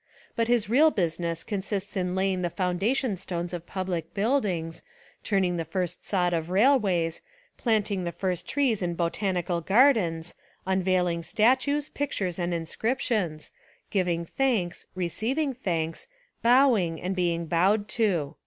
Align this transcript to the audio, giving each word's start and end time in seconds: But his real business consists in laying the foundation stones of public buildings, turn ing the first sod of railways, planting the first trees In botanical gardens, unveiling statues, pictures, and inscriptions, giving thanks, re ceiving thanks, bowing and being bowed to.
But 0.35 0.47
his 0.47 0.67
real 0.67 0.89
business 0.89 1.43
consists 1.43 1.95
in 1.95 2.15
laying 2.15 2.41
the 2.41 2.49
foundation 2.49 3.15
stones 3.15 3.53
of 3.53 3.67
public 3.67 4.15
buildings, 4.15 4.81
turn 5.23 5.43
ing 5.45 5.57
the 5.57 5.63
first 5.63 6.03
sod 6.07 6.33
of 6.33 6.49
railways, 6.49 7.21
planting 7.59 8.03
the 8.03 8.11
first 8.11 8.47
trees 8.47 8.81
In 8.81 8.95
botanical 8.95 9.61
gardens, 9.61 10.33
unveiling 10.65 11.21
statues, 11.21 11.87
pictures, 11.89 12.39
and 12.39 12.51
inscriptions, 12.51 13.51
giving 13.91 14.25
thanks, 14.25 14.87
re 14.95 15.07
ceiving 15.07 15.55
thanks, 15.55 16.07
bowing 16.41 16.99
and 16.99 17.15
being 17.15 17.45
bowed 17.45 17.87
to. 17.89 18.35